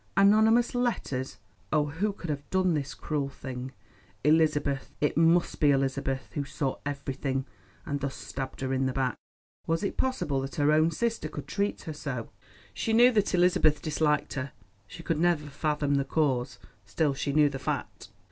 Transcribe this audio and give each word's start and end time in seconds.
Anonymous 0.17 0.73
letters! 0.73 1.37
oh, 1.71 1.85
who 1.85 2.11
could 2.11 2.31
have 2.31 2.49
done 2.49 2.73
this 2.73 2.95
cruel 2.95 3.29
thing? 3.29 3.71
Elizabeth, 4.23 4.95
it 4.99 5.15
must 5.15 5.59
be 5.59 5.69
Elizabeth, 5.69 6.31
who 6.33 6.43
saw 6.43 6.77
everything, 6.87 7.45
and 7.85 7.99
thus 7.99 8.15
stabbed 8.15 8.61
her 8.61 8.73
in 8.73 8.87
the 8.87 8.93
back. 8.93 9.15
Was 9.67 9.83
it 9.83 9.97
possible 9.97 10.41
that 10.41 10.55
her 10.55 10.71
own 10.71 10.89
sister 10.89 11.27
could 11.29 11.47
treat 11.47 11.83
her 11.83 11.93
so? 11.93 12.31
She 12.73 12.93
knew 12.93 13.11
that 13.11 13.35
Elizabeth 13.35 13.79
disliked 13.79 14.33
her; 14.33 14.53
she 14.87 15.03
could 15.03 15.19
never 15.19 15.45
fathom 15.51 15.93
the 15.93 16.03
cause, 16.03 16.57
still 16.83 17.13
she 17.13 17.31
knew 17.31 17.47
the 17.49 17.59
fact. 17.59 18.09